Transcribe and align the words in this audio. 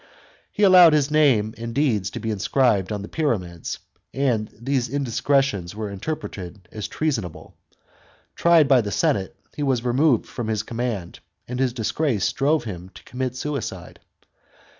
He 0.51 0.63
allowed 0.63 0.93
his 0.93 1.11
name 1.11 1.53
and 1.59 1.75
deeds 1.75 2.09
to 2.09 2.19
be 2.19 2.31
inscribed 2.31 2.91
on 2.91 3.03
the 3.03 3.07
pyramids, 3.07 3.77
and 4.15 4.49
these 4.59 4.89
indiscretions 4.89 5.75
were 5.75 5.91
interpreted 5.91 6.67
as 6.71 6.87
treasonable. 6.87 7.53
Tried 8.33 8.67
by 8.67 8.81
the 8.81 8.89
senate, 8.89 9.35
he 9.55 9.61
was 9.61 9.85
removed 9.85 10.25
from 10.25 10.47
his 10.47 10.63
command, 10.63 11.19
and 11.47 11.59
his 11.59 11.71
disgrace 11.71 12.33
drove 12.33 12.63
him 12.63 12.89
to 12.95 13.03
commit 13.03 13.35
suicide. 13.35 13.99